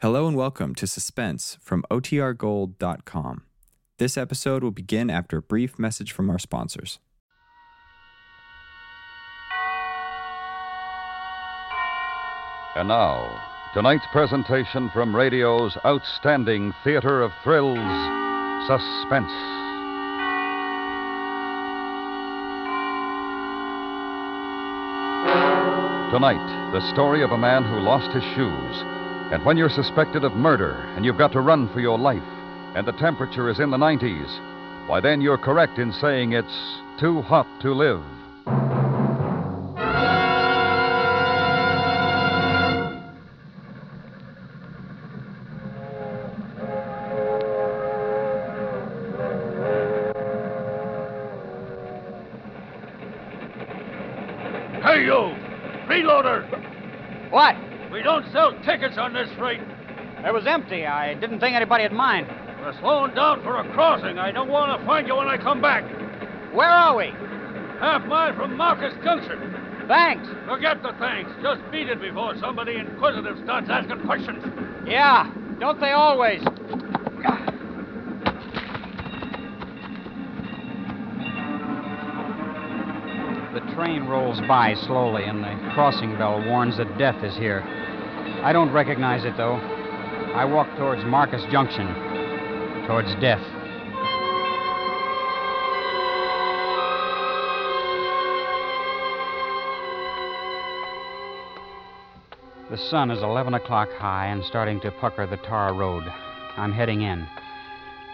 [0.00, 3.42] Hello and welcome to Suspense from OTRGold.com.
[3.98, 7.00] This episode will begin after a brief message from our sponsors.
[12.76, 13.42] And now,
[13.74, 17.76] tonight's presentation from radio's outstanding theater of thrills,
[18.68, 19.32] Suspense.
[26.12, 28.84] Tonight, the story of a man who lost his shoes.
[29.30, 32.22] And when you're suspected of murder and you've got to run for your life,
[32.74, 37.20] and the temperature is in the 90s, why then you're correct in saying it's too
[37.20, 38.02] hot to live.
[54.82, 55.36] Hey, you!
[55.86, 57.30] Freeloader!
[57.30, 57.67] What?
[57.92, 59.60] We don't sell tickets on this freight.
[60.24, 60.84] It was empty.
[60.86, 62.26] I didn't think anybody'd mind.
[62.60, 64.18] We're slowing down for a crossing.
[64.18, 65.84] I don't want to find you when I come back.
[66.52, 67.06] Where are we?
[67.80, 69.54] Half mile from Marcus Junction.
[69.86, 70.28] Thanks.
[70.46, 71.30] Forget the thanks.
[71.42, 74.44] Just beat it before somebody inquisitive starts asking questions.
[74.86, 76.42] Yeah, don't they always?
[83.78, 87.60] Train rolls by slowly, and the crossing bell warns that death is here.
[88.42, 89.54] I don't recognize it, though.
[89.54, 91.86] I walk towards Marcus Junction,
[92.88, 93.38] towards death.
[102.68, 106.02] The sun is 11 o'clock high and starting to pucker the tar road.
[106.56, 107.28] I'm heading in.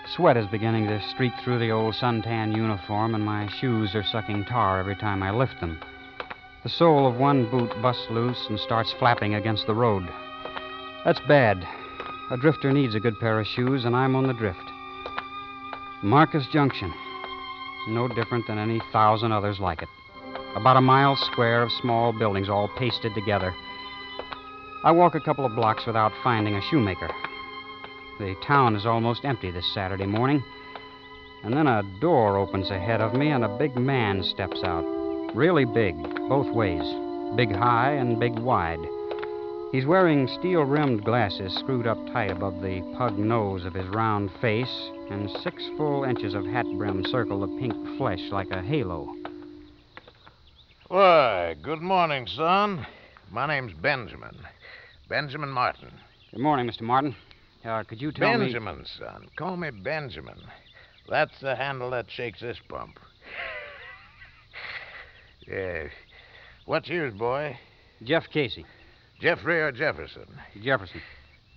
[0.07, 4.45] Sweat is beginning to streak through the old suntan uniform, and my shoes are sucking
[4.45, 5.81] tar every time I lift them.
[6.63, 10.07] The sole of one boot busts loose and starts flapping against the road.
[11.05, 11.67] That's bad.
[12.31, 14.59] A drifter needs a good pair of shoes, and I'm on the drift.
[16.03, 16.93] Marcus Junction.
[17.89, 19.89] No different than any thousand others like it.
[20.55, 23.55] About a mile square of small buildings all pasted together.
[24.85, 27.11] I walk a couple of blocks without finding a shoemaker.
[28.19, 30.43] The town is almost empty this Saturday morning.
[31.43, 34.85] And then a door opens ahead of me, and a big man steps out.
[35.35, 36.85] Really big, both ways.
[37.37, 38.79] Big high and big wide.
[39.73, 44.31] He's wearing steel rimmed glasses screwed up tight above the pug nose of his round
[44.41, 49.13] face, and six full inches of hat brim circle the pink flesh like a halo.
[50.87, 52.87] Why, good morning, son.
[53.33, 54.37] My name's Benjamin.
[55.09, 55.91] Benjamin Martin.
[56.31, 56.83] Good morning, Mr.
[56.83, 57.17] Martin.
[57.65, 58.47] Uh, could you tell me.
[58.47, 59.29] Benjamin, son.
[59.37, 60.39] Call me Benjamin.
[61.09, 62.99] That's the handle that shakes this pump.
[65.49, 65.85] yeah.
[66.67, 67.59] What's yours, boy?
[68.03, 68.67] Jeff Casey.
[69.21, 70.27] Jeffrey or Jefferson?
[70.63, 71.01] Jefferson.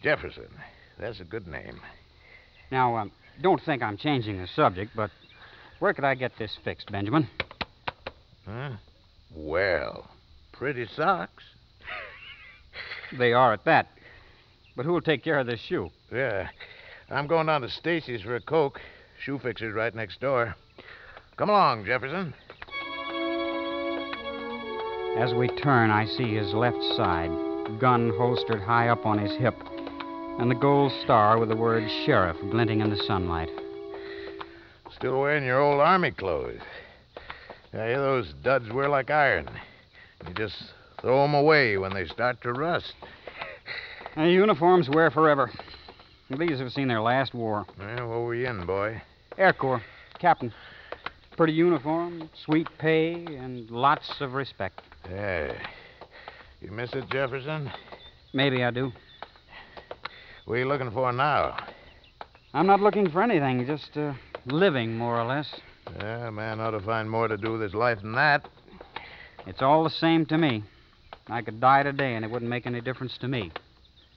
[0.02, 0.48] Jefferson.
[1.00, 1.80] That's a good name.
[2.72, 5.12] Now, um, don't think I'm changing the subject, but
[5.80, 7.28] where could I get this fixed, Benjamin?
[8.46, 8.72] Huh?
[9.36, 10.10] Well,
[10.54, 11.44] pretty socks.
[13.18, 13.88] They are at that.
[14.76, 15.90] But who'll take care of this shoe?
[16.12, 16.50] Yeah.
[17.10, 18.80] I'm going down to Stacy's for a Coke.
[19.20, 20.56] Shoe fixer's right next door.
[21.38, 22.34] Come along, Jefferson.
[25.18, 27.32] As we turn, I see his left side,
[27.80, 29.56] gun holstered high up on his hip,
[30.40, 33.50] and the gold star with the word sheriff glinting in the sunlight.
[34.96, 36.62] Still wearing your old army clothes.
[37.72, 39.50] Hear those duds wear like iron.
[40.28, 40.56] You just
[41.02, 42.94] throw 'em away when they start to rust.
[44.16, 45.52] And uniforms wear forever.
[46.30, 47.66] These have seen their last war.
[47.80, 49.02] Well, what were you in, boy?
[49.38, 49.82] Air Corps,
[50.20, 50.54] captain.
[51.38, 54.82] Pretty uniform, sweet pay, and lots of respect.
[55.08, 55.56] Hey,
[56.62, 57.72] You miss it, Jefferson?
[58.34, 58.92] Maybe I do.
[60.46, 61.56] What are you looking for now?
[62.54, 64.14] I'm not looking for anything, just uh,
[64.48, 65.48] living, more or less.
[66.00, 68.50] Yeah, a man ought to find more to do with his life than that.
[69.46, 70.64] It's all the same to me.
[71.28, 73.52] I could die today, and it wouldn't make any difference to me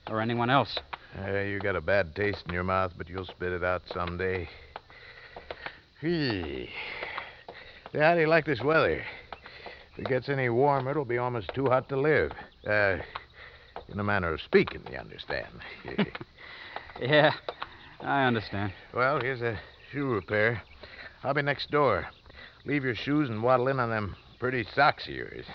[0.09, 0.77] or anyone else.
[1.19, 4.47] Uh, you got a bad taste in your mouth, but you'll spit it out someday.
[5.99, 6.69] Gee.
[7.93, 9.03] Yeah, how do you like this weather?
[9.93, 12.31] If it gets any warmer, it'll be almost too hot to live.
[12.65, 12.97] Uh,
[13.89, 15.47] in a manner of speaking, you understand.
[17.01, 17.31] Yeah,
[18.01, 18.73] I understand.
[18.93, 19.59] well, here's a
[19.91, 20.61] shoe repair.
[21.23, 22.05] I'll be next door.
[22.63, 25.45] Leave your shoes and waddle in on them pretty socks of yours.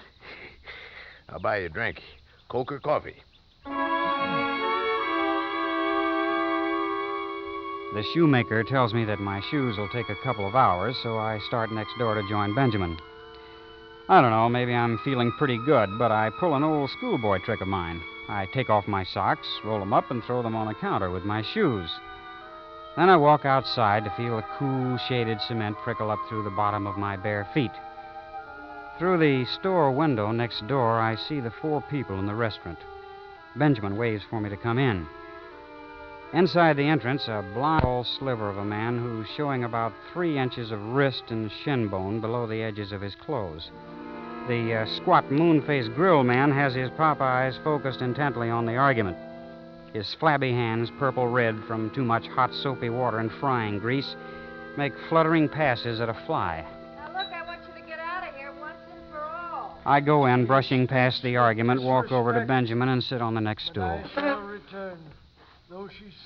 [1.28, 2.02] I'll buy you a drink.
[2.48, 3.16] Coke or coffee?
[7.96, 11.38] The shoemaker tells me that my shoes will take a couple of hours, so I
[11.38, 12.98] start next door to join Benjamin.
[14.10, 17.62] I don't know, maybe I'm feeling pretty good, but I pull an old schoolboy trick
[17.62, 18.02] of mine.
[18.28, 21.24] I take off my socks, roll them up, and throw them on the counter with
[21.24, 21.88] my shoes.
[22.98, 26.86] Then I walk outside to feel the cool, shaded cement trickle up through the bottom
[26.86, 27.72] of my bare feet.
[28.98, 32.78] Through the store window next door, I see the four people in the restaurant.
[33.56, 35.06] Benjamin waves for me to come in.
[36.32, 40.70] Inside the entrance, a blond tall sliver of a man who's showing about three inches
[40.70, 43.70] of wrist and shin bone below the edges of his clothes.
[44.48, 48.76] The uh, squat, moon faced grill man has his pop eyes focused intently on the
[48.76, 49.16] argument.
[49.92, 54.14] His flabby hands, purple red from too much hot, soapy water and frying grease,
[54.76, 56.64] make fluttering passes at a fly.
[56.96, 59.80] Now, look, I want you to get out of here once and for all.
[59.86, 63.40] I go in, brushing past the argument, walk over to Benjamin, and sit on the
[63.40, 63.84] next stool.
[63.84, 64.98] I shall return.
[65.68, 65.75] Though she's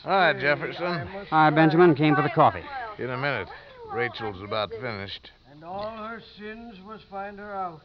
[0.05, 1.07] Hi, Jefferson.
[1.31, 1.51] Hi.
[1.51, 1.95] Benjamin.
[1.95, 2.65] Came for the coffee.
[2.99, 3.49] In a minute.
[3.93, 5.31] Rachel's about finished.
[5.51, 7.83] And all her sins must find her out.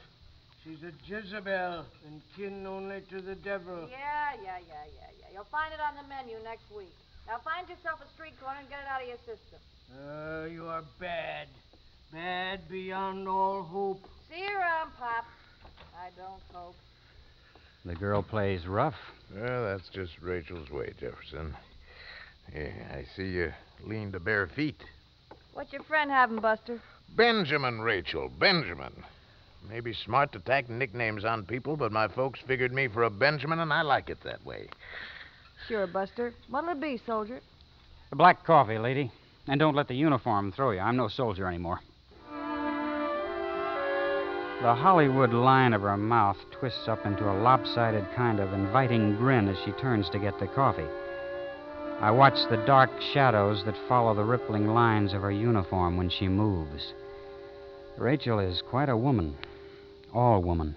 [0.64, 3.88] She's a Jezebel and kin only to the devil.
[3.90, 5.26] Yeah, yeah, yeah, yeah, yeah.
[5.34, 6.94] You'll find it on the menu next week.
[7.28, 9.60] Now, find yourself a street corner and get it out of your system.
[9.94, 11.48] Uh, you are bad.
[12.14, 14.02] Bad beyond all hope.
[14.30, 15.26] See you around, Pop.
[15.98, 16.76] I don't hope.
[17.86, 18.96] The girl plays rough.
[19.36, 21.56] Well, that's just Rachel's way, Jefferson.
[22.54, 23.54] Yeah, I see you
[23.84, 24.84] lean to bare feet.
[25.54, 26.82] What's your friend having, Buster?
[27.16, 28.92] Benjamin, Rachel, Benjamin.
[29.70, 33.60] Maybe smart to tack nicknames on people, but my folks figured me for a Benjamin,
[33.60, 34.68] and I like it that way.
[35.68, 36.34] Sure, Buster.
[36.50, 37.40] What'll it be, soldier?
[38.12, 39.12] A black coffee, lady.
[39.48, 40.80] And don't let the uniform throw you.
[40.80, 41.82] I'm no soldier anymore.
[44.62, 49.50] The Hollywood line of her mouth twists up into a lopsided kind of inviting grin
[49.50, 50.88] as she turns to get the coffee.
[52.00, 56.28] I watch the dark shadows that follow the rippling lines of her uniform when she
[56.28, 56.94] moves.
[57.98, 59.36] Rachel is quite a woman.
[60.14, 60.76] All woman.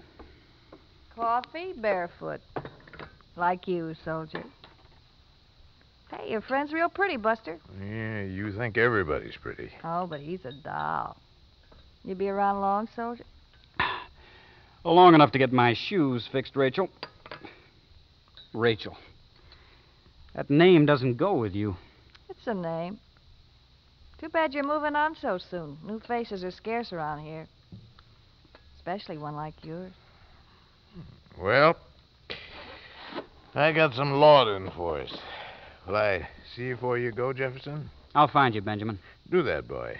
[1.15, 2.41] Coffee, barefoot.
[3.35, 4.43] Like you, soldier.
[6.11, 7.57] Hey, your friend's real pretty, Buster.
[7.81, 9.71] Yeah, you think everybody's pretty.
[9.83, 11.15] Oh, but he's a doll.
[12.03, 13.23] You be around long, soldier?
[14.83, 16.89] Long enough to get my shoes fixed, Rachel.
[18.53, 18.97] Rachel.
[20.35, 21.75] That name doesn't go with you.
[22.29, 22.99] It's a name.
[24.19, 25.77] Too bad you're moving on so soon.
[25.83, 27.47] New faces are scarce around here.
[28.77, 29.91] Especially one like yours.
[31.37, 31.75] Well,
[33.55, 35.13] I got some lauding for us.
[35.87, 37.89] Will I see you before you go, Jefferson?
[38.15, 38.99] I'll find you, Benjamin.
[39.29, 39.97] Do that, boy.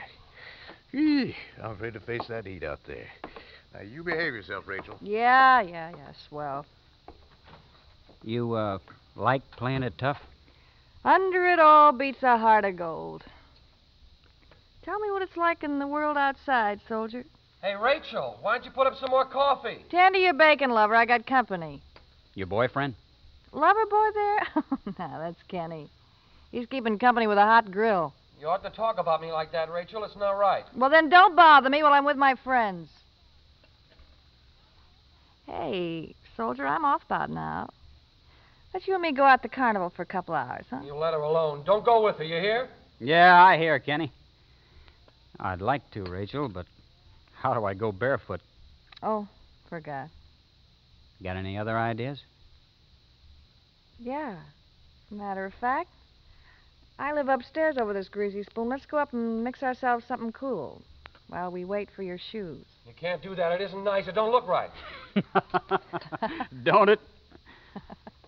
[0.94, 3.08] Eeh, I'm afraid to face that heat out there.
[3.74, 4.98] Now, you behave yourself, Rachel.
[5.02, 6.66] Yeah, yeah, yeah, swell.
[8.24, 8.80] You, uh,
[9.16, 10.18] like playing it tough?
[11.06, 13.24] Under it all beats a heart of gold.
[14.84, 17.24] Tell me what it's like in the world outside, soldier.
[17.62, 19.86] Hey, Rachel, why don't you put up some more coffee?
[19.92, 20.96] Tend to your bacon, lover.
[20.96, 21.82] I got company.
[22.34, 22.96] Your boyfriend?
[23.52, 24.48] Lover boy there?
[25.00, 25.90] no, that's Kenny.
[26.52, 28.14] He's keeping company with a hot grill.
[28.40, 30.04] You ought to talk about me like that, Rachel.
[30.06, 30.64] It's not right.
[30.76, 32.90] Well, then don't bother me while I'm with my friends.
[35.50, 37.70] Hey, soldier, I'm off about now.
[38.72, 40.82] Let you and me go out to carnival for a couple hours, huh?
[40.86, 41.64] You let her alone.
[41.66, 42.70] Don't go with her, you hear?
[43.00, 44.12] Yeah, I hear, Kenny.
[45.40, 46.68] I'd like to, Rachel, but
[47.34, 48.42] how do I go barefoot?
[49.02, 49.28] Oh,
[49.70, 50.10] forgot.
[51.24, 52.22] Got any other ideas?
[53.98, 54.36] Yeah.
[55.10, 55.90] Matter of fact,
[57.00, 58.70] I live upstairs over this greasy spoon.
[58.70, 60.84] Let's go up and mix ourselves something cool
[61.30, 62.66] while we wait for your shoes.
[62.86, 63.52] You can't do that.
[63.54, 64.08] It isn't nice.
[64.08, 64.70] It don't look right.
[66.64, 67.00] Don't it?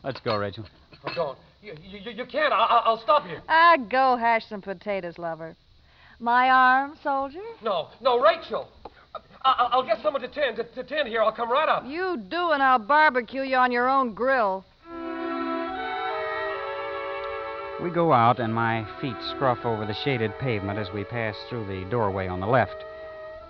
[0.03, 0.65] Let's go, Rachel.
[1.05, 1.37] Oh, don't.
[1.61, 2.51] You, you, you can't.
[2.51, 3.37] I, I'll stop you.
[3.47, 5.55] Ah, go hash some potatoes, lover.
[6.19, 7.41] My arm, soldier?
[7.63, 8.67] No, no, Rachel.
[9.43, 11.21] I, I'll get someone to tend to, to tend here.
[11.21, 11.83] I'll come right up.
[11.85, 14.65] You do, and I'll barbecue you on your own grill.
[17.81, 21.65] We go out, and my feet scruff over the shaded pavement as we pass through
[21.65, 22.85] the doorway on the left.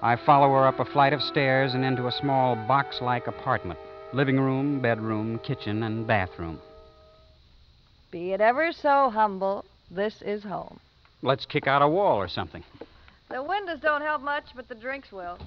[0.03, 3.79] I follow her up a flight of stairs and into a small box like apartment
[4.13, 6.59] living room, bedroom, kitchen, and bathroom.
[8.11, 10.79] Be it ever so humble, this is home.
[11.21, 12.63] Let's kick out a wall or something.
[13.29, 15.37] The windows don't help much, but the drinks will.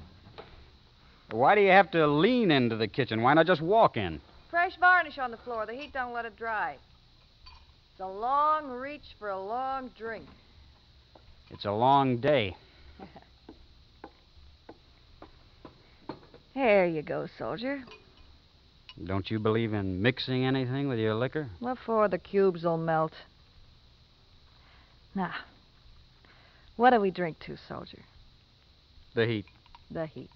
[1.30, 3.22] Why do you have to lean into the kitchen?
[3.22, 4.20] Why not just walk in?
[4.50, 5.66] Fresh varnish on the floor.
[5.66, 6.76] The heat don't let it dry.
[7.92, 10.26] It's a long reach for a long drink.
[11.50, 12.56] It's a long day.
[16.54, 17.82] Here you go, soldier.
[19.04, 21.50] Don't you believe in mixing anything with your liquor?
[21.58, 22.06] What for?
[22.06, 23.12] The cubes'll melt.
[25.16, 25.34] Now,
[26.76, 28.02] what do we drink to, soldier?
[29.14, 29.46] The heat.
[29.90, 30.30] The heat.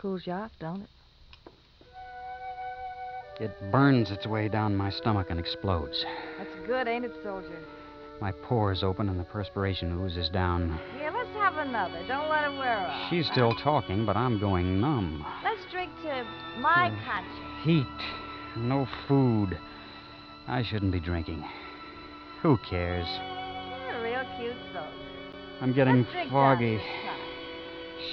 [0.00, 0.88] Cools you off, don't it?
[3.40, 6.04] It burns its way down my stomach and explodes.
[6.38, 7.58] That's good, ain't it, soldier?
[8.20, 10.78] My pores open and the perspiration oozes down.
[10.98, 12.02] Yeah, have another.
[12.06, 13.10] Don't let it wear off.
[13.10, 15.24] She's still talking, but I'm going numb.
[15.44, 16.26] Let's drink to
[16.60, 17.64] my conscience.
[17.64, 17.86] Heat,
[18.56, 19.58] no food.
[20.48, 21.44] I shouldn't be drinking.
[22.42, 23.06] Who cares?
[23.86, 24.88] You're a real cute soldier.
[25.60, 26.80] I'm getting foggy.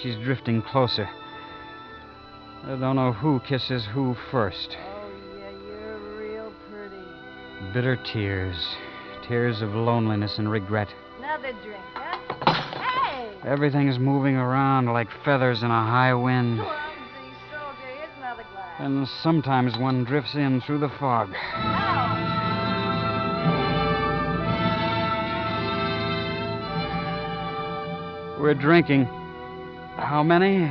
[0.02, 1.10] She's drifting closer.
[2.64, 4.78] I don't know who kisses who first.
[4.78, 7.74] Oh, yeah, you're real pretty.
[7.74, 8.56] Bitter tears.
[9.28, 10.90] Tears of loneliness and regret.
[11.18, 11.82] Another drink!
[13.50, 16.60] Everything's moving around like feathers in a high wind.
[16.60, 16.77] Clumsy
[17.50, 18.75] soldier, here's another glass.
[18.77, 21.32] And sometimes one drifts in through the fog.
[28.39, 29.06] We're drinking.
[29.96, 30.65] How many?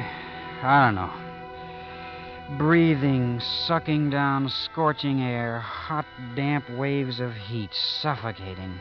[0.62, 2.58] I don't know.
[2.58, 6.06] Breathing, sucking down scorching air, hot,
[6.36, 8.80] damp waves of heat, suffocating.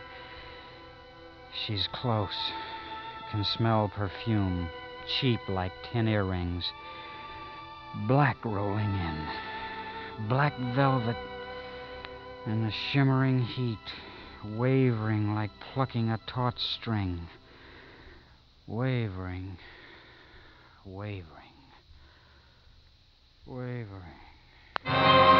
[1.66, 2.52] She's close.
[3.32, 4.70] Can smell perfume,
[5.20, 6.72] cheap like tin earrings.
[8.08, 9.28] Black rolling in.
[10.28, 11.18] Black velvet.
[12.46, 13.78] And the shimmering heat,
[14.56, 17.28] wavering like plucking a taut string
[18.68, 19.58] wavering,
[20.86, 21.24] wavering,
[23.48, 25.37] wavering.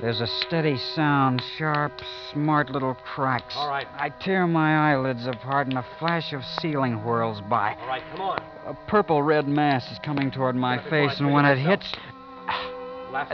[0.00, 1.92] There's a steady sound, sharp,
[2.32, 3.54] smart little cracks.
[3.56, 3.86] All right.
[3.96, 7.74] I tear my eyelids apart, and a flash of ceiling whirls by.
[7.80, 8.38] All right, come on.
[8.66, 11.90] A purple red mass is coming toward my face, and when it hits,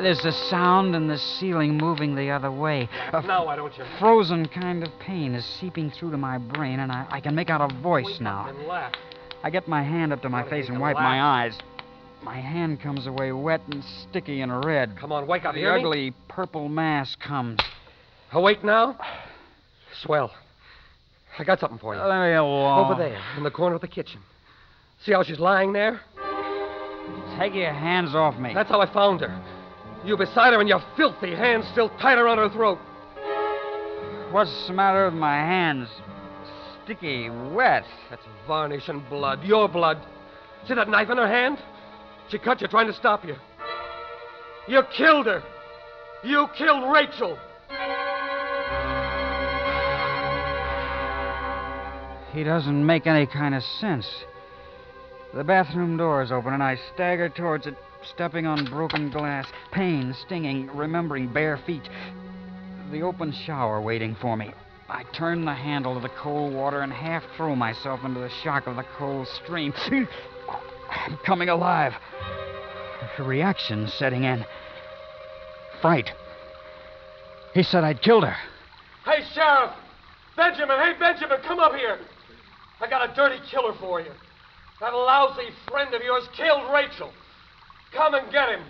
[0.01, 2.89] there's a sound and the ceiling moving the other way.
[3.13, 3.85] A Now, why don't you?
[3.99, 7.49] frozen kind of pain is seeping through to my brain, and I, I can make
[7.49, 8.47] out a voice Wake now.
[8.49, 8.93] and laugh.
[9.43, 11.05] I get my hand up to my face and wipe laugh?
[11.05, 11.59] my eyes.
[12.23, 14.97] My hand comes away wet and sticky and red.
[14.99, 15.55] Come on, wake up.
[15.55, 15.81] the hear me?
[15.81, 17.61] ugly purple mass comes.
[18.33, 18.99] Awake now?
[20.03, 20.31] Swell.
[21.39, 22.01] I got something for you.
[22.01, 22.85] Oh, Alone.
[22.85, 24.21] Over there, in the corner of the kitchen.
[25.05, 26.01] See how she's lying there?
[27.39, 28.53] Take your hands off me.
[28.53, 29.43] That's how I found her.
[30.05, 32.79] You beside her and your filthy hands still tight around her throat.
[34.31, 35.89] What's the matter with my hands?
[36.85, 37.85] Sticky, wet.
[38.11, 39.43] That's varnish and blood.
[39.43, 39.99] Your blood.
[40.67, 41.59] See that knife in her hand?
[42.31, 43.35] She cut you trying to stop you.
[44.69, 45.43] You killed her.
[46.23, 47.37] You killed Rachel.
[52.33, 54.07] He doesn't make any kind of sense.
[55.35, 57.75] The bathroom door is open, and I stagger towards it,
[58.15, 61.89] stepping on broken glass, pain stinging, remembering bare feet.
[62.93, 64.53] The open shower waiting for me.
[64.89, 68.69] I turn the handle of the cold water and half throw myself into the shock
[68.69, 69.73] of the cold stream.
[70.91, 71.93] I'm coming alive.
[73.19, 74.45] A reaction setting in.
[75.81, 76.11] Fright.
[77.55, 78.37] He said I'd killed her.
[79.05, 79.73] Hey, Sheriff!
[80.37, 81.99] Benjamin, hey, Benjamin, come up here.
[82.81, 84.11] I got a dirty killer for you.
[84.81, 87.13] That lousy friend of yours killed Rachel.
[87.93, 88.63] Come and get him.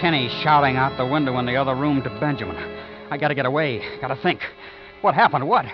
[0.00, 2.56] Kenny shouting out the window in the other room to Benjamin.
[3.10, 3.98] I gotta get away.
[4.00, 4.40] Gotta think.
[5.00, 5.48] What happened?
[5.48, 5.64] What?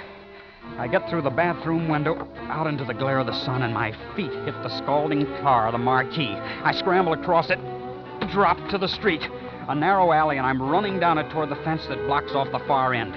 [0.78, 3.92] I get through the bathroom window, out into the glare of the sun, and my
[4.16, 6.34] feet hit the scalding car, the marquee.
[6.34, 7.58] I scramble across it,
[8.32, 9.22] drop to the street.
[9.68, 12.58] A narrow alley, and I'm running down it toward the fence that blocks off the
[12.66, 13.14] far end.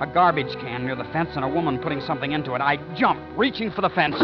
[0.00, 2.60] A garbage can near the fence, and a woman putting something into it.
[2.62, 4.16] I jump, reaching for the fence.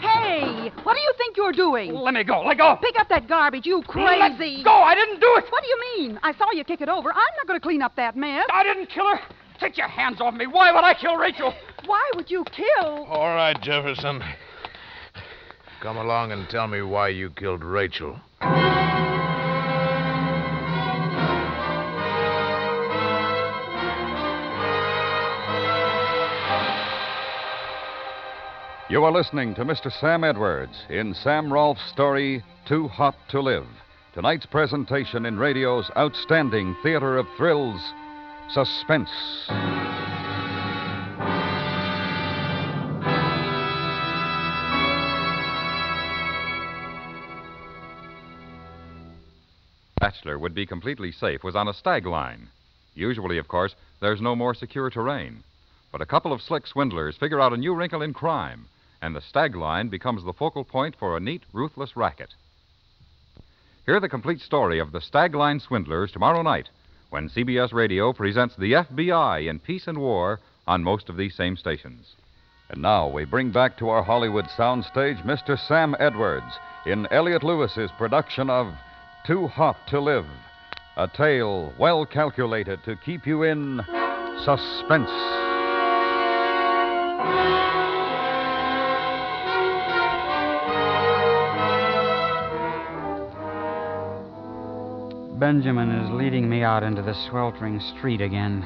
[0.00, 1.94] Hey, what do you think you're doing?
[1.94, 2.42] Let me go.
[2.42, 2.76] Let go.
[2.82, 4.62] Pick up that garbage, you Let crazy.
[4.62, 4.72] go.
[4.72, 5.44] I didn't do it.
[5.50, 6.20] What do you mean?
[6.22, 7.10] I saw you kick it over.
[7.10, 8.44] I'm not going to clean up that mess.
[8.52, 9.20] I didn't kill her.
[9.60, 10.46] Take your hands off me.
[10.46, 11.52] Why would I kill Rachel?
[11.84, 13.04] Why would you kill?
[13.04, 14.22] All right, Jefferson.
[15.82, 18.18] Come along and tell me why you killed Rachel.
[28.90, 29.92] You are listening to Mr.
[30.00, 33.66] Sam Edwards in Sam Rolfe's story, Too Hot to Live.
[34.14, 37.80] Tonight's presentation in radio's outstanding theater of thrills,
[38.52, 39.08] Suspense.
[50.00, 52.48] Bachelor would be completely safe was on a stag line.
[52.96, 55.44] Usually, of course, there's no more secure terrain.
[55.92, 58.66] But a couple of slick swindlers figure out a new wrinkle in crime,
[59.00, 62.34] and the stag line becomes the focal point for a neat, ruthless racket.
[63.86, 66.68] Hear the complete story of the stag line swindlers tomorrow night
[67.10, 71.56] when CBS Radio presents the FBI in Peace and War on most of these same
[71.56, 72.14] stations.
[72.68, 75.58] And now we bring back to our Hollywood soundstage Mr.
[75.66, 78.72] Sam Edwards in Elliott Lewis's production of
[79.26, 80.26] Too Hot to Live,
[80.96, 83.80] a tale well calculated to keep you in
[84.44, 85.10] suspense.
[95.50, 98.64] Benjamin is leading me out into the sweltering street again.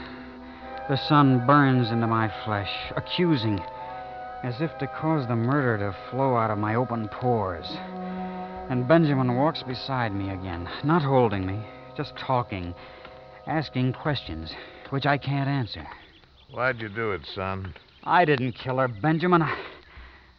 [0.90, 3.58] The sun burns into my flesh, accusing,
[4.42, 7.64] as if to cause the murder to flow out of my open pores.
[8.68, 11.58] And Benjamin walks beside me again, not holding me,
[11.96, 12.74] just talking,
[13.46, 14.52] asking questions,
[14.90, 15.86] which I can't answer.
[16.50, 17.72] Why'd you do it, son?
[18.04, 19.40] I didn't kill her, Benjamin.
[19.40, 19.56] I,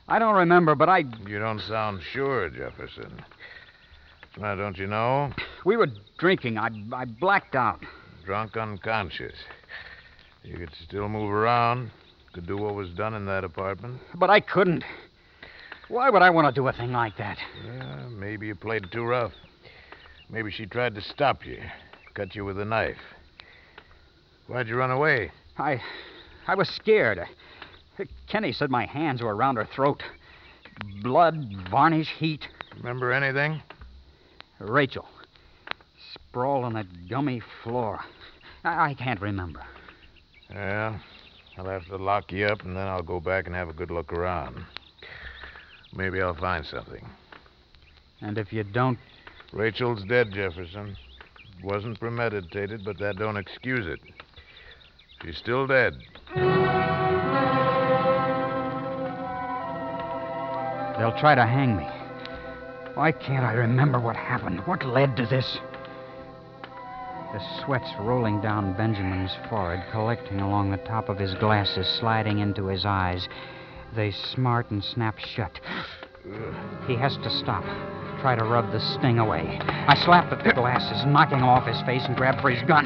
[0.07, 1.05] I don't remember, but I.
[1.25, 3.23] You don't sound sure, Jefferson.
[4.37, 5.31] Now, don't you know?
[5.63, 5.87] We were
[6.17, 6.57] drinking.
[6.57, 7.79] I, I blacked out.
[8.25, 9.35] Drunk unconscious.
[10.43, 11.91] You could still move around.
[12.33, 14.01] Could do what was done in that apartment.
[14.15, 14.83] But I couldn't.
[15.87, 17.37] Why would I want to do a thing like that?
[17.65, 19.31] Yeah, maybe you played it too rough.
[20.29, 21.59] Maybe she tried to stop you,
[22.13, 22.97] cut you with a knife.
[24.47, 25.31] Why'd you run away?
[25.57, 25.81] I.
[26.47, 27.19] I was scared.
[28.27, 30.03] Kenny said my hands were around her throat.
[31.01, 32.47] Blood, varnish, heat.
[32.77, 33.61] Remember anything?
[34.59, 35.07] Rachel.
[36.13, 38.00] Sprawled on that gummy floor.
[38.63, 39.62] I, I can't remember.
[40.50, 41.00] Yeah.
[41.57, 43.91] I'll have to lock you up, and then I'll go back and have a good
[43.91, 44.65] look around.
[45.95, 47.05] Maybe I'll find something.
[48.21, 49.00] And if you don't.
[49.53, 50.97] Rachel's dead, Jefferson.
[51.59, 54.00] It wasn't premeditated, but that don't excuse it.
[55.24, 55.93] She's still dead.
[60.97, 61.88] They'll try to hang me.
[62.95, 64.61] Why can't I remember what happened?
[64.65, 65.59] What led to this?
[67.33, 72.67] The sweat's rolling down Benjamin's forehead, collecting along the top of his glasses, sliding into
[72.67, 73.27] his eyes.
[73.93, 75.59] They smart and snap shut.
[76.87, 77.65] He has to stop.
[78.25, 79.59] Try to rub the sting away.
[79.61, 82.85] I slap at the glasses, knocking off his face, and grab for his gun.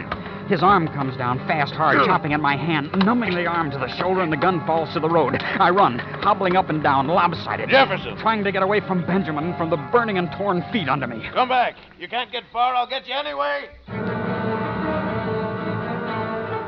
[0.50, 3.88] His arm comes down fast, hard, chopping at my hand, numbing the arm to the
[3.88, 5.42] shoulder, and the gun falls to the road.
[5.42, 7.70] I run, hobbling up and down, lopsided.
[7.70, 8.18] Jefferson!
[8.18, 11.26] Trying to get away from Benjamin from the burning and torn feet under me.
[11.32, 11.76] Come back.
[11.98, 12.76] You can't get far.
[12.76, 13.70] I'll get you anyway.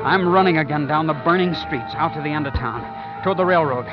[0.02, 3.44] I'm running again down the burning streets, out to the end of town, toward the
[3.44, 3.84] railroad.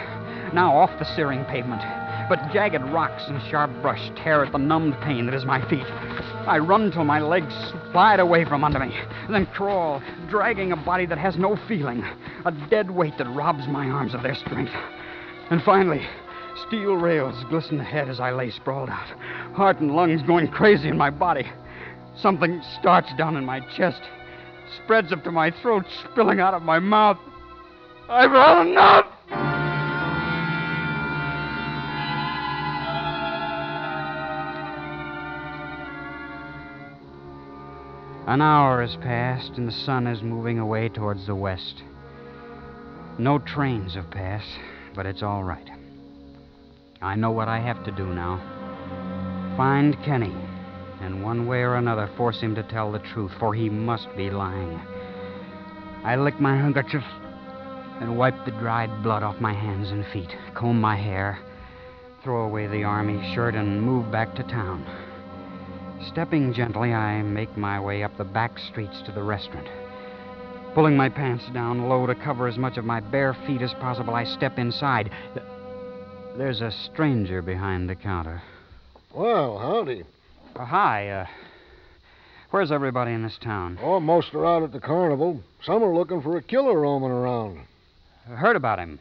[0.54, 1.82] Now off the searing pavement.
[2.30, 5.86] But jagged rocks and sharp brush tear at the numbed pain that is my feet.
[6.48, 7.54] I run till my legs
[7.92, 8.96] slide away from under me,
[9.32, 12.04] then crawl, dragging a body that has no feeling,
[12.46, 14.72] a dead weight that robs my arms of their strength.
[15.50, 16.06] And finally,
[16.68, 19.08] steel rails glisten ahead as I lay sprawled out,
[19.56, 21.52] heart and lungs going crazy in my body.
[22.16, 24.02] Something starts down in my chest,
[24.84, 27.18] spreads up to my throat, spilling out of my mouth.
[28.08, 29.19] I've had enough!
[38.30, 41.82] An hour has passed, and the sun is moving away towards the west.
[43.18, 44.60] No trains have passed,
[44.94, 45.68] but it's all right.
[47.02, 48.40] I know what I have to do now
[49.58, 50.34] find Kenny,
[51.02, 54.30] and one way or another force him to tell the truth, for he must be
[54.30, 54.80] lying.
[56.04, 57.04] I lick my handkerchief
[58.00, 61.40] and wipe the dried blood off my hands and feet, comb my hair,
[62.24, 64.86] throw away the army shirt, and move back to town.
[66.08, 69.68] Stepping gently, I make my way up the back streets to the restaurant.
[70.74, 74.16] Pulling my pants down low to cover as much of my bare feet as possible,
[74.16, 75.12] I step inside.
[76.38, 78.42] There's a stranger behind the counter.
[79.14, 80.04] Well, howdy.
[80.56, 81.26] Oh, hi, uh,
[82.52, 83.80] where's everybody in this town?
[83.82, 85.42] Oh, most are out at the carnival.
[85.64, 87.62] Some are looking for a killer roaming around.
[88.30, 89.00] I heard about him.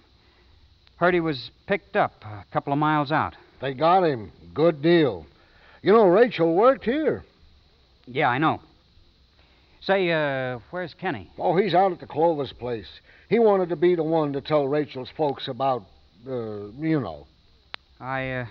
[0.96, 3.36] Heard he was picked up a couple of miles out.
[3.60, 4.32] They got him.
[4.54, 5.26] Good deal.
[5.82, 7.24] You know, Rachel worked here.
[8.06, 8.60] Yeah, I know.
[9.80, 11.30] Say, uh, where's Kenny?
[11.38, 12.88] Oh, he's out at the Clovis place.
[13.28, 15.84] He wanted to be the one to tell Rachel's folks about,
[16.26, 17.26] uh, you know.
[18.00, 18.46] I, uh,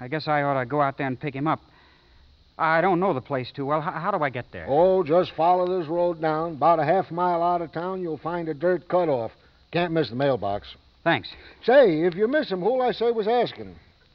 [0.00, 1.60] I guess I ought to go out there and pick him up.
[2.56, 3.80] I don't know the place too well.
[3.80, 4.66] How, how do I get there?
[4.68, 6.52] Oh, just follow this road down.
[6.52, 9.32] About a half mile out of town, you'll find a dirt cutoff.
[9.72, 10.68] Can't miss the mailbox.
[11.02, 11.28] Thanks.
[11.64, 13.74] Say, if you miss him, who'll I say was asking?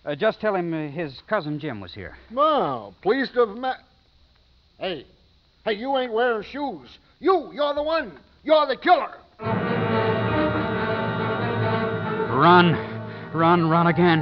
[0.09, 2.17] Uh, just tell him uh, his cousin Jim was here.
[2.33, 3.75] Well, pleased to have met.
[4.79, 5.05] Hey,
[5.63, 6.89] hey, you ain't wearing shoes.
[7.19, 8.17] You, you're the one.
[8.43, 9.19] You're the killer.
[12.35, 12.73] Run,
[13.35, 14.21] run, run again.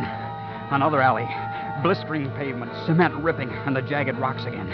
[0.72, 1.26] Another alley.
[1.82, 4.68] Blistering pavement, cement ripping, and the jagged rocks again.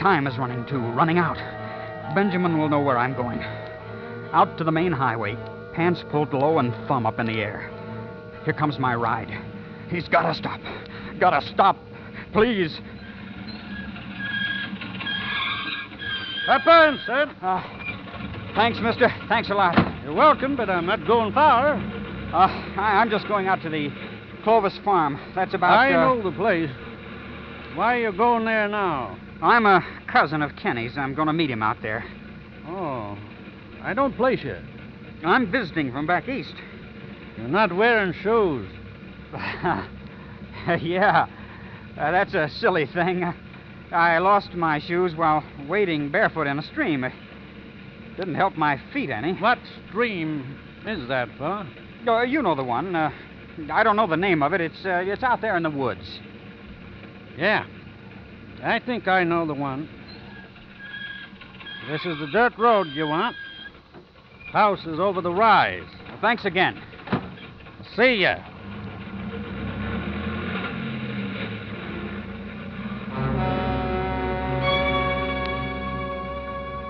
[0.00, 1.36] Time is running too, running out.
[2.12, 3.40] Benjamin will know where I'm going.
[4.32, 5.36] Out to the main highway,
[5.74, 7.70] pants pulled low and thumb up in the air.
[8.44, 9.30] Here comes my ride.
[9.90, 10.60] He's got to stop.
[11.18, 11.76] Got to stop.
[12.32, 12.80] Please.
[16.46, 17.30] Pepper, sir.
[17.42, 17.62] Uh,
[18.54, 19.08] thanks, mister.
[19.28, 19.76] Thanks a lot.
[20.04, 21.74] You're welcome, but I'm not going far.
[21.74, 23.88] Uh, I, am just going out to the
[24.44, 25.20] Clovis farm.
[25.34, 25.72] That's about.
[25.72, 26.70] I uh, know the place.
[27.74, 29.18] Why are you going there now?
[29.42, 30.96] I'm a cousin of Kenny's.
[30.96, 32.04] I'm going to meet him out there.
[32.66, 33.18] Oh,
[33.82, 34.56] I don't place you.
[35.24, 36.54] I'm visiting from back east.
[37.36, 38.68] You're not wearing shoes.
[40.80, 41.26] yeah,
[41.98, 43.32] uh, that's a silly thing.
[43.92, 47.04] I lost my shoes while wading barefoot in a stream.
[47.04, 47.12] It
[48.16, 49.34] didn't help my feet any.
[49.34, 51.68] What stream is that, fella?
[52.06, 52.94] Uh, you know the one.
[52.94, 53.10] Uh,
[53.70, 54.60] I don't know the name of it.
[54.60, 56.20] It's uh, it's out there in the woods.
[57.36, 57.66] Yeah,
[58.62, 59.88] I think I know the one.
[61.88, 63.36] This is the dirt road you want.
[64.52, 65.84] House is over the rise.
[66.08, 66.80] Well, thanks again.
[67.96, 68.49] See ya.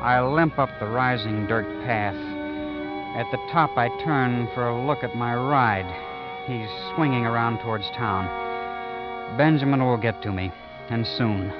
[0.02, 2.16] I limp up the rising dirt path.
[3.16, 5.84] At the top, I turn for a look at my ride.
[6.46, 8.24] He's swinging around towards town.
[9.36, 10.50] Benjamin will get to me,
[10.88, 11.50] and soon.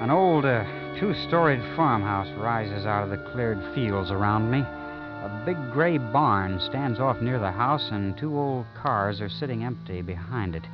[0.00, 0.64] An old uh,
[0.98, 4.60] two storied farmhouse rises out of the cleared fields around me.
[4.60, 9.64] A big gray barn stands off near the house, and two old cars are sitting
[9.64, 10.64] empty behind it.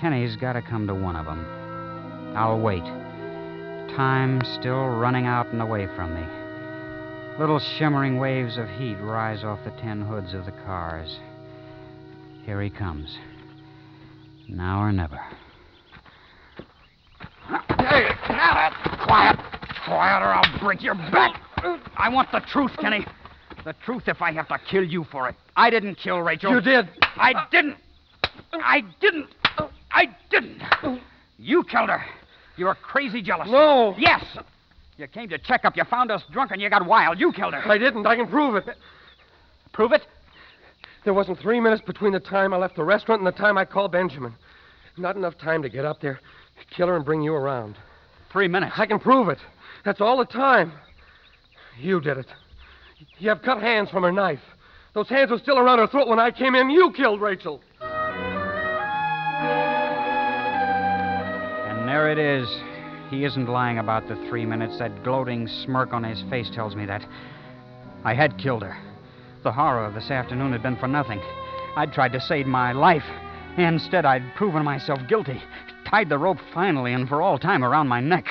[0.00, 1.44] Kenny's got to come to one of them.
[2.34, 3.05] I'll wait.
[3.94, 6.26] Time still running out and away from me.
[7.38, 11.18] Little shimmering waves of heat rise off the tin hoods of the cars.
[12.44, 13.16] Here he comes.
[14.48, 15.20] Now or never.
[17.78, 18.72] Hey, now
[19.04, 19.38] quiet.
[19.84, 21.40] Quiet or I'll break your back.
[21.96, 23.06] I want the truth, Kenny.
[23.64, 25.34] The truth if I have to kill you for it.
[25.56, 26.52] I didn't kill Rachel.
[26.52, 26.88] You did.
[27.02, 27.76] I didn't.
[28.52, 29.28] I didn't.
[29.90, 30.62] I didn't.
[31.38, 32.04] You killed her.
[32.56, 33.48] You're crazy jealous.
[33.50, 33.94] No.
[33.98, 34.24] Yes.
[34.96, 35.76] You came to check up.
[35.76, 37.20] You found us drunk and you got wild.
[37.20, 37.70] You killed her.
[37.70, 38.06] I didn't.
[38.06, 38.64] I can prove it.
[39.72, 40.02] Prove it?
[41.04, 43.64] There wasn't three minutes between the time I left the restaurant and the time I
[43.64, 44.34] called Benjamin.
[44.96, 46.18] Not enough time to get up there,
[46.70, 47.76] kill her, and bring you around.
[48.32, 48.72] Three minutes.
[48.76, 49.38] I can prove it.
[49.84, 50.72] That's all the time.
[51.78, 52.26] You did it.
[53.18, 54.40] You have cut hands from her knife.
[54.94, 56.70] Those hands were still around her throat when I came in.
[56.70, 57.60] You killed Rachel.
[61.86, 62.48] There it is.
[63.10, 64.78] He isn't lying about the three minutes.
[64.80, 67.06] That gloating smirk on his face tells me that.
[68.04, 68.76] I had killed her.
[69.44, 71.20] The horror of this afternoon had been for nothing.
[71.76, 73.04] I'd tried to save my life.
[73.56, 75.40] Instead, I'd proven myself guilty.
[75.88, 78.26] Tied the rope finally and for all time around my neck.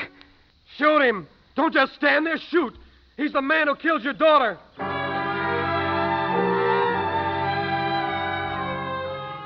[0.75, 1.25] Shoot him!
[1.55, 2.75] Don't just stand there, shoot!
[3.15, 4.57] He's the man who killed your daughter!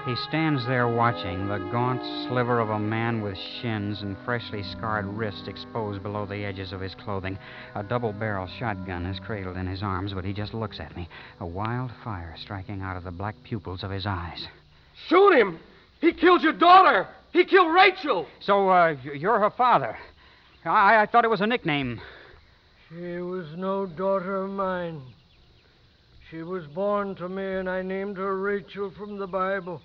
[0.10, 5.06] He stands there watching, the gaunt sliver of a man with shins and freshly scarred
[5.06, 7.38] wrists exposed below the edges of his clothing.
[7.76, 11.08] A double barrel shotgun is cradled in his arms, but he just looks at me,
[11.40, 14.48] a wild fire striking out of the black pupils of his eyes.
[15.10, 15.60] Shoot him!
[16.02, 17.08] He killed your daughter!
[17.32, 18.26] He killed Rachel!
[18.40, 19.96] So, uh, you're her father.
[20.66, 22.02] I, I thought it was a nickname.
[22.90, 25.04] She was no daughter of mine.
[26.32, 29.84] She was born to me, and I named her Rachel from the Bible.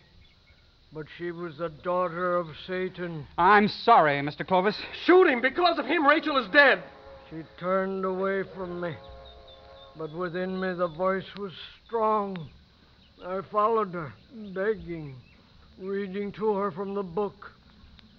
[0.95, 3.27] But she was the daughter of Satan.
[3.37, 4.47] I'm sorry, Mr.
[4.47, 4.81] Clovis.
[5.05, 5.41] Shoot him!
[5.41, 6.85] Because of him, Rachel is dead!
[7.29, 8.95] She turned away from me.
[9.97, 11.53] But within me, the voice was
[11.85, 12.49] strong.
[13.27, 14.13] I followed her,
[14.55, 15.17] begging,
[15.81, 17.51] reading to her from the book,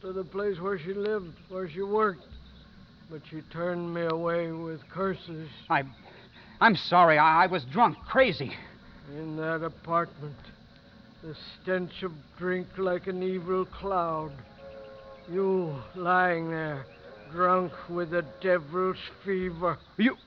[0.01, 2.27] to the place where she lived, where she worked.
[3.09, 5.47] But she turned me away with curses.
[5.69, 5.83] I.
[6.59, 7.17] I'm sorry.
[7.17, 8.51] I, I was drunk, crazy.
[9.13, 10.35] In that apartment,
[11.25, 14.31] the stench of drink like an evil cloud.
[15.27, 16.85] You lying there,
[17.31, 19.79] drunk with a devil's fever.
[19.97, 20.17] You.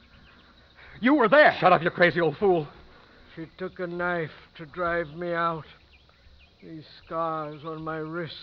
[1.00, 1.56] You were there.
[1.60, 2.66] Shut up, you crazy old fool.
[3.36, 5.66] She took a knife to drive me out.
[6.60, 8.34] These scars on my wrist,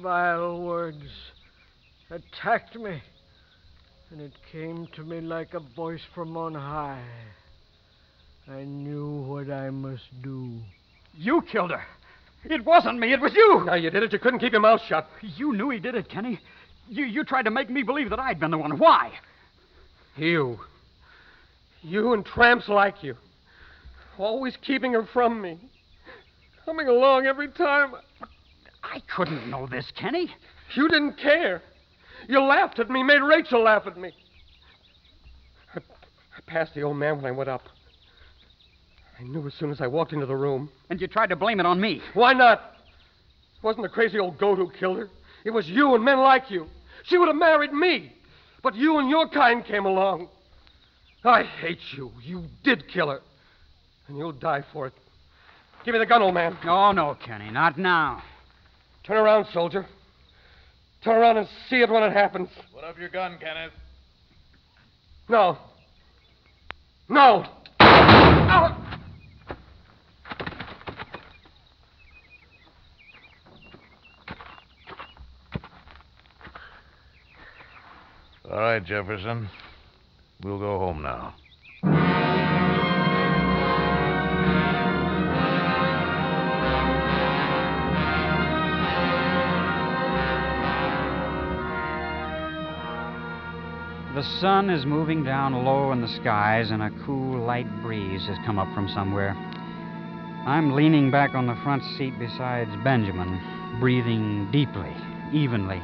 [0.00, 1.04] vile words,
[2.10, 3.02] attacked me.
[4.10, 7.04] And it came to me like a voice from on high.
[8.48, 10.60] I knew what I must do.
[11.16, 11.82] You killed her.
[12.44, 13.64] It wasn't me, it was you.
[13.64, 14.12] Now you did it.
[14.12, 15.08] You couldn't keep your mouth shut.
[15.22, 16.40] You knew he did it, Kenny.
[16.88, 18.78] You, you tried to make me believe that I'd been the one.
[18.78, 19.12] Why?
[20.16, 20.60] You.
[21.82, 23.16] You and tramps like you.
[24.18, 25.58] Always keeping her from me.
[26.64, 27.94] Coming along every time.
[28.82, 30.30] I couldn't know this, Kenny.
[30.74, 31.62] You didn't care.
[32.28, 34.12] You laughed at me, made Rachel laugh at me.
[35.74, 37.62] I, I passed the old man when I went up.
[39.18, 40.70] I knew as soon as I walked into the room.
[40.90, 42.00] And you tried to blame it on me.
[42.14, 42.58] Why not?
[43.56, 45.08] It wasn't the crazy old goat who killed her.
[45.44, 46.66] It was you and men like you.
[47.04, 48.12] She would have married me.
[48.62, 50.28] But you and your kind came along.
[51.24, 52.12] I hate you.
[52.22, 53.20] You did kill her.
[54.08, 54.92] And you'll die for it.
[55.84, 56.56] Give me the gun, old man.
[56.64, 58.22] Oh, no, Kenny, not now.
[59.04, 59.86] Turn around, soldier.
[61.02, 62.48] Turn around and see it when it happens.
[62.72, 63.72] Put up your gun, Kenneth.
[65.28, 65.58] No.
[67.08, 67.44] No.
[67.80, 68.83] Ow!
[78.54, 79.48] All right, Jefferson.
[80.44, 81.34] We'll go home now.
[94.14, 98.38] The sun is moving down low in the skies, and a cool, light breeze has
[98.46, 99.30] come up from somewhere.
[100.46, 104.94] I'm leaning back on the front seat beside Benjamin, breathing deeply,
[105.32, 105.82] evenly,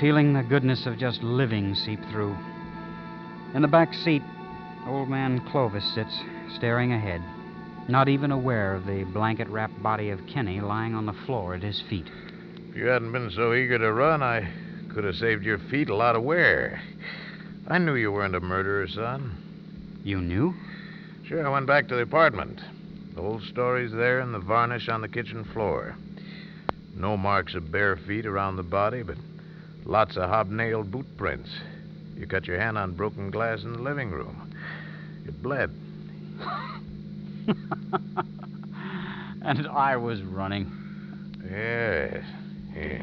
[0.00, 2.36] feeling the goodness of just living seep through.
[3.54, 4.22] In the back seat,
[4.86, 6.20] old man Clovis sits,
[6.54, 7.22] staring ahead,
[7.88, 11.62] not even aware of the blanket wrapped body of Kenny lying on the floor at
[11.62, 12.06] his feet.
[12.70, 14.46] If you hadn't been so eager to run, I
[14.92, 16.80] could have saved your feet a lot of wear.
[17.68, 20.00] I knew you weren't a murderer, son.
[20.04, 20.54] You knew?
[21.26, 22.60] Sure, I went back to the apartment.
[23.14, 25.96] The whole story's there in the varnish on the kitchen floor.
[26.94, 29.16] No marks of bare feet around the body, but
[29.86, 31.48] lots of hobnailed boot prints.
[32.16, 34.52] You cut your hand on broken glass in the living room.
[35.26, 35.70] It bled.
[39.42, 40.70] and I was running.
[41.50, 42.24] Yes.
[42.74, 43.02] Yeah.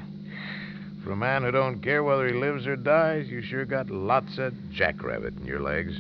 [1.04, 4.38] For a man who don't care whether he lives or dies, you sure got lots
[4.38, 6.00] of jackrabbit in your legs.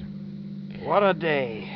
[0.81, 1.69] What a day.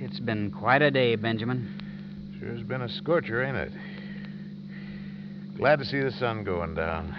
[0.00, 2.36] It's been quite a day, Benjamin.
[2.38, 3.72] Sure's been a scorcher, ain't it?
[5.56, 7.14] Glad to see the sun going down.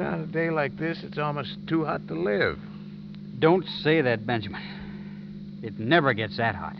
[0.00, 2.58] On a day like this, it's almost too hot to live.
[3.38, 4.62] Don't say that, Benjamin.
[5.62, 6.76] It never gets that hot.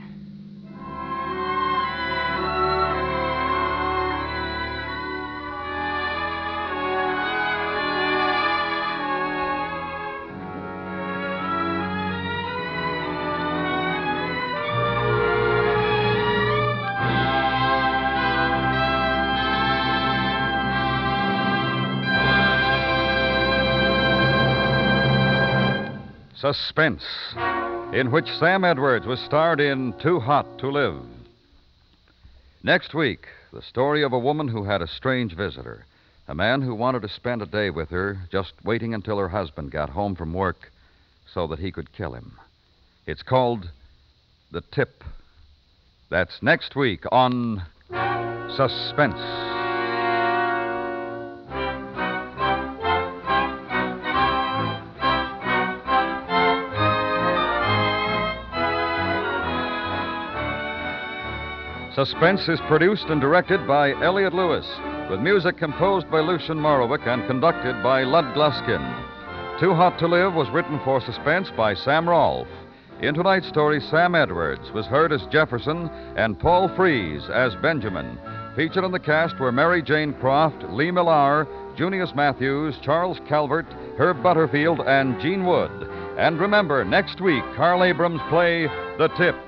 [26.53, 27.03] Suspense,
[27.93, 31.03] in which Sam Edwards was starred in Too Hot to Live.
[32.63, 35.87] Next week, the story of a woman who had a strange visitor,
[36.29, 39.73] a man who wanted to spend a day with her, just waiting until her husband
[39.73, 40.71] got home from work
[41.35, 42.39] so that he could kill him.
[43.07, 43.69] It's called
[44.53, 45.03] The Tip.
[46.11, 47.65] That's next week on
[48.57, 49.56] Suspense.
[61.97, 64.67] Suspense is produced and directed by Elliott Lewis,
[65.09, 68.85] with music composed by Lucien Moraweck and conducted by Lud Gluskin.
[69.59, 72.49] Too Hot to Live was written for Suspense by Sam Rolfe.
[73.01, 78.19] In tonight's story, Sam Edwards was heard as Jefferson and Paul Frees as Benjamin.
[78.57, 84.23] Featured in the cast were Mary Jane Croft, Lee Millar, Junius Matthews, Charles Calvert, Herb
[84.23, 85.71] Butterfield, and Gene Wood.
[86.19, 88.67] And remember, next week, Carl Abrams play
[88.99, 89.46] The Tip.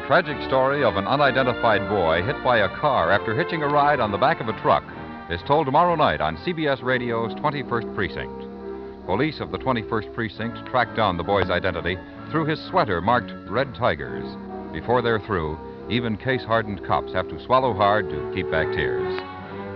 [0.00, 4.00] The tragic story of an unidentified boy hit by a car after hitching a ride
[4.00, 4.82] on the back of a truck
[5.28, 9.06] is told tomorrow night on CBS Radio's 21st Precinct.
[9.06, 11.96] Police of the 21st Precinct track down the boy's identity
[12.30, 14.24] through his sweater marked Red Tigers.
[14.72, 15.58] Before they're through,
[15.90, 19.20] even case hardened cops have to swallow hard to keep back tears.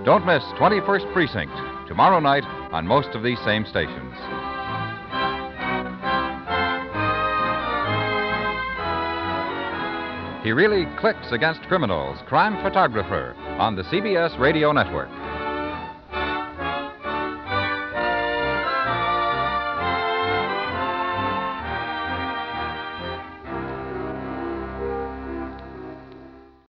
[0.05, 1.55] Don't miss 21st Precinct
[1.87, 4.54] tomorrow night on most of these same stations.
[10.45, 15.09] He really clicks against criminals, crime photographer, on the CBS Radio Network.